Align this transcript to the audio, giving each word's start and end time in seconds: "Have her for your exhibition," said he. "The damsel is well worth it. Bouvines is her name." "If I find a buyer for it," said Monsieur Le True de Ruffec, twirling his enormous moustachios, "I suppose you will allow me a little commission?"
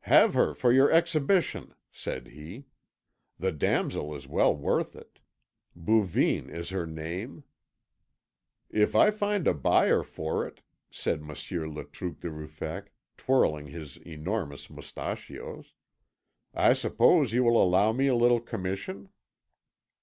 "Have 0.00 0.34
her 0.34 0.52
for 0.54 0.70
your 0.70 0.90
exhibition," 0.92 1.74
said 1.90 2.26
he. 2.26 2.66
"The 3.38 3.52
damsel 3.52 4.14
is 4.14 4.28
well 4.28 4.54
worth 4.54 4.94
it. 4.94 5.18
Bouvines 5.74 6.50
is 6.52 6.68
her 6.68 6.84
name." 6.86 7.44
"If 8.68 8.94
I 8.94 9.10
find 9.10 9.48
a 9.48 9.54
buyer 9.54 10.02
for 10.02 10.46
it," 10.46 10.60
said 10.90 11.22
Monsieur 11.22 11.66
Le 11.66 11.86
True 11.86 12.12
de 12.12 12.28
Ruffec, 12.28 12.92
twirling 13.16 13.68
his 13.68 13.96
enormous 13.96 14.68
moustachios, 14.68 15.72
"I 16.52 16.74
suppose 16.74 17.32
you 17.32 17.42
will 17.42 17.56
allow 17.62 17.92
me 17.92 18.08
a 18.08 18.14
little 18.14 18.40
commission?" 18.42 19.08